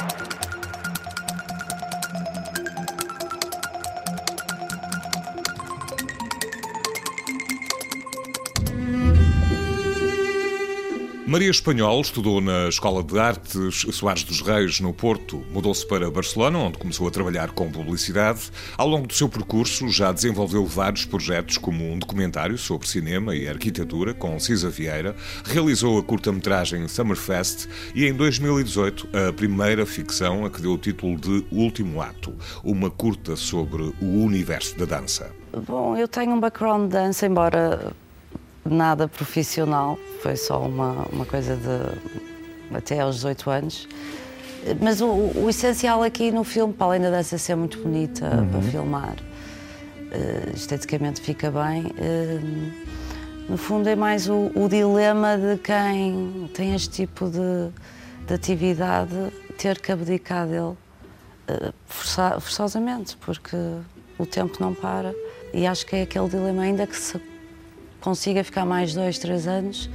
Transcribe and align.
Thank 0.00 0.54
you. 0.54 0.59
Maria 11.30 11.48
Espanhol 11.48 12.00
estudou 12.00 12.40
na 12.40 12.68
Escola 12.68 13.04
de 13.04 13.16
Artes 13.16 13.86
Soares 13.92 14.24
dos 14.24 14.40
Reis, 14.40 14.80
no 14.80 14.92
Porto. 14.92 15.44
Mudou-se 15.52 15.86
para 15.86 16.10
Barcelona, 16.10 16.58
onde 16.58 16.76
começou 16.76 17.06
a 17.06 17.10
trabalhar 17.12 17.52
com 17.52 17.70
publicidade. 17.70 18.50
Ao 18.76 18.88
longo 18.88 19.06
do 19.06 19.14
seu 19.14 19.28
percurso, 19.28 19.88
já 19.90 20.10
desenvolveu 20.10 20.66
vários 20.66 21.04
projetos, 21.04 21.56
como 21.56 21.88
um 21.88 22.00
documentário 22.00 22.58
sobre 22.58 22.88
cinema 22.88 23.36
e 23.36 23.48
arquitetura, 23.48 24.12
com 24.12 24.40
Cisa 24.40 24.68
Vieira. 24.68 25.14
Realizou 25.44 26.00
a 26.00 26.02
curta-metragem 26.02 26.88
Summerfest 26.88 27.68
e, 27.94 28.06
em 28.06 28.12
2018, 28.12 29.08
a 29.28 29.32
primeira 29.32 29.86
ficção 29.86 30.44
a 30.44 30.50
que 30.50 30.60
deu 30.60 30.72
o 30.72 30.78
título 30.78 31.16
de 31.16 31.44
Último 31.52 32.02
Ato, 32.02 32.34
uma 32.64 32.90
curta 32.90 33.36
sobre 33.36 33.94
o 34.02 34.24
universo 34.24 34.76
da 34.76 34.84
dança. 34.84 35.30
Bom, 35.64 35.96
eu 35.96 36.08
tenho 36.08 36.32
um 36.32 36.40
background 36.40 36.88
de 36.88 36.88
dança, 36.88 37.24
embora 37.24 37.94
nada 38.64 39.08
profissional, 39.08 39.98
foi 40.22 40.36
só 40.36 40.60
uma, 40.60 41.06
uma 41.12 41.24
coisa 41.24 41.56
de 41.56 42.76
até 42.76 43.00
aos 43.00 43.16
18 43.16 43.50
anos. 43.50 43.88
Mas 44.80 45.00
o, 45.00 45.06
o 45.06 45.48
essencial 45.48 46.02
aqui 46.02 46.30
no 46.30 46.44
filme, 46.44 46.72
para 46.72 46.86
além 46.88 47.00
da 47.00 47.10
dança 47.10 47.38
ser 47.38 47.56
muito 47.56 47.78
bonita 47.78 48.26
uhum. 48.26 48.48
para 48.48 48.62
filmar, 48.62 49.14
uh, 49.14 50.54
esteticamente 50.54 51.20
fica 51.20 51.50
bem, 51.50 51.86
uh, 51.86 53.50
no 53.50 53.56
fundo 53.56 53.88
é 53.88 53.96
mais 53.96 54.28
o, 54.28 54.52
o, 54.54 54.68
dilema 54.68 55.36
de 55.36 55.58
quem 55.58 56.48
tem 56.54 56.74
este 56.74 56.90
tipo 56.90 57.28
de, 57.28 57.70
de 58.26 58.34
atividade 58.34 59.14
ter 59.56 59.80
que 59.80 59.90
abdicar 59.90 60.46
dele 60.46 60.60
uh, 60.62 60.76
força, 61.86 62.38
forçosamente, 62.38 63.16
porque 63.16 63.56
o 64.18 64.26
tempo 64.26 64.58
não 64.60 64.74
para. 64.74 65.14
E 65.52 65.66
acho 65.66 65.84
que 65.86 65.96
é 65.96 66.02
aquele 66.02 66.28
dilema 66.28 66.62
ainda 66.62 66.86
que 66.86 66.96
se 66.96 67.18
consiga 68.00 68.42
ficar 68.42 68.64
mais 68.64 68.94
dois, 68.94 69.18
três 69.18 69.46
anos, 69.46 69.90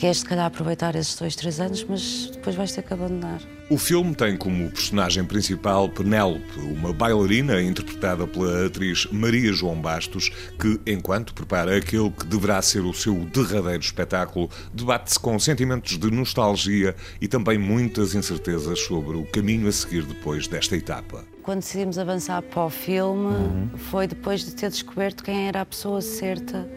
queres 0.00 0.18
se 0.18 0.24
calhar 0.24 0.46
aproveitar 0.46 0.96
esses 0.96 1.14
dois, 1.14 1.36
três 1.36 1.60
anos, 1.60 1.84
mas 1.88 2.30
depois 2.32 2.56
vais 2.56 2.72
ter 2.72 2.82
que 2.82 2.92
abandonar. 2.92 3.40
O 3.68 3.78
filme 3.78 4.14
tem 4.16 4.36
como 4.36 4.68
personagem 4.70 5.24
principal 5.24 5.88
Penélope, 5.90 6.58
uma 6.58 6.92
bailarina 6.92 7.62
interpretada 7.62 8.26
pela 8.26 8.66
atriz 8.66 9.06
Maria 9.12 9.52
João 9.52 9.80
Bastos, 9.80 10.30
que, 10.58 10.80
enquanto 10.84 11.34
prepara 11.34 11.76
aquele 11.76 12.10
que 12.10 12.26
deverá 12.26 12.60
ser 12.62 12.80
o 12.80 12.92
seu 12.94 13.14
derradeiro 13.26 13.82
espetáculo, 13.82 14.50
debate-se 14.72 15.20
com 15.20 15.38
sentimentos 15.38 15.98
de 15.98 16.10
nostalgia 16.10 16.96
e 17.20 17.28
também 17.28 17.58
muitas 17.58 18.14
incertezas 18.14 18.80
sobre 18.80 19.16
o 19.16 19.24
caminho 19.26 19.68
a 19.68 19.72
seguir 19.72 20.04
depois 20.04 20.48
desta 20.48 20.76
etapa. 20.76 21.24
Quando 21.42 21.60
decidimos 21.60 21.96
avançar 21.96 22.42
para 22.42 22.64
o 22.64 22.70
filme, 22.70 23.26
uhum. 23.26 23.70
foi 23.76 24.08
depois 24.08 24.44
de 24.44 24.52
ter 24.52 24.70
descoberto 24.70 25.22
quem 25.22 25.46
era 25.46 25.60
a 25.60 25.66
pessoa 25.66 26.00
certa 26.00 26.68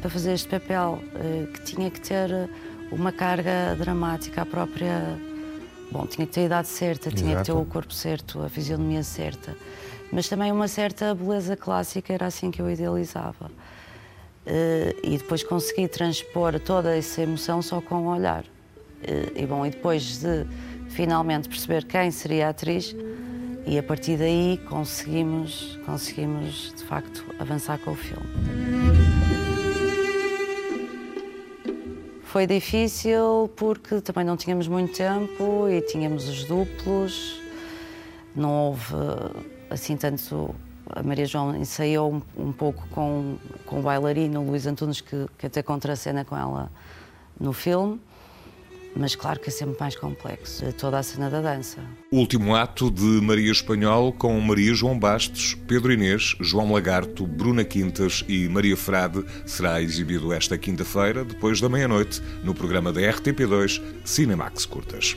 para 0.00 0.10
fazer 0.10 0.32
este 0.32 0.48
papel, 0.48 1.02
eh, 1.14 1.46
que 1.52 1.60
tinha 1.62 1.90
que 1.90 2.00
ter 2.00 2.30
uma 2.90 3.12
carga 3.12 3.76
dramática, 3.78 4.42
a 4.42 4.46
própria. 4.46 5.18
Bom, 5.92 6.06
tinha 6.06 6.26
que 6.26 6.32
ter 6.32 6.42
a 6.42 6.44
idade 6.44 6.68
certa, 6.68 7.08
Exato. 7.08 7.22
tinha 7.22 7.36
que 7.36 7.42
ter 7.44 7.52
o 7.52 7.64
corpo 7.64 7.92
certo, 7.92 8.42
a 8.42 8.48
fisionomia 8.48 9.02
certa, 9.02 9.56
mas 10.12 10.28
também 10.28 10.52
uma 10.52 10.68
certa 10.68 11.14
beleza 11.14 11.56
clássica, 11.56 12.12
era 12.12 12.26
assim 12.26 12.50
que 12.50 12.62
eu 12.62 12.70
idealizava. 12.70 13.50
Eh, 14.46 14.96
e 15.02 15.18
depois 15.18 15.42
consegui 15.42 15.88
transpor 15.88 16.58
toda 16.60 16.96
essa 16.96 17.22
emoção 17.22 17.60
só 17.60 17.80
com 17.80 18.06
o 18.06 18.14
olhar. 18.14 18.44
Eh, 19.02 19.32
e 19.42 19.46
bom, 19.46 19.66
e 19.66 19.70
depois 19.70 20.18
de 20.18 20.46
finalmente 20.88 21.48
perceber 21.48 21.84
quem 21.84 22.10
seria 22.10 22.46
a 22.46 22.50
atriz, 22.50 22.94
e 23.66 23.78
a 23.78 23.82
partir 23.82 24.16
daí 24.16 24.58
conseguimos, 24.68 25.78
conseguimos 25.84 26.72
de 26.76 26.84
facto 26.84 27.24
avançar 27.38 27.78
com 27.78 27.92
o 27.92 27.96
filme. 27.96 28.59
Foi 32.30 32.46
difícil 32.46 33.50
porque 33.56 34.00
também 34.00 34.24
não 34.24 34.36
tínhamos 34.36 34.68
muito 34.68 34.96
tempo 34.96 35.68
e 35.68 35.80
tínhamos 35.80 36.28
os 36.28 36.44
duplos. 36.44 37.42
Não 38.36 38.68
houve 38.68 38.94
assim 39.68 39.96
tanto. 39.96 40.54
A 40.90 41.02
Maria 41.02 41.26
João 41.26 41.56
ensaiou 41.56 42.12
um, 42.12 42.22
um 42.38 42.52
pouco 42.52 42.86
com, 42.90 43.36
com 43.66 43.80
o 43.80 43.82
bailarino 43.82 44.48
Luís 44.48 44.64
Antunes, 44.64 45.00
que, 45.00 45.26
que 45.36 45.46
até 45.46 45.60
cena 45.96 46.24
com 46.24 46.36
ela 46.36 46.70
no 47.38 47.52
filme 47.52 48.00
mas 48.94 49.14
claro 49.14 49.40
que 49.40 49.48
é 49.48 49.52
sempre 49.52 49.76
mais 49.78 49.96
complexo, 49.96 50.72
toda 50.74 50.98
a 50.98 51.02
cena 51.02 51.30
da 51.30 51.40
dança. 51.40 51.78
Último 52.10 52.54
ato 52.54 52.90
de 52.90 53.02
Maria 53.02 53.50
Espanhol 53.52 54.12
com 54.12 54.38
Maria 54.40 54.74
João 54.74 54.98
Bastos, 54.98 55.56
Pedro 55.66 55.92
Inês, 55.92 56.36
João 56.40 56.72
Lagarto, 56.72 57.26
Bruna 57.26 57.64
Quintas 57.64 58.24
e 58.28 58.48
Maria 58.48 58.76
Frade 58.76 59.24
será 59.46 59.80
exibido 59.80 60.32
esta 60.32 60.58
quinta-feira, 60.58 61.24
depois 61.24 61.60
da 61.60 61.68
meia-noite, 61.68 62.20
no 62.42 62.54
programa 62.54 62.92
da 62.92 63.00
RTP2 63.00 63.82
Cinemax 64.04 64.66
Curtas. 64.66 65.16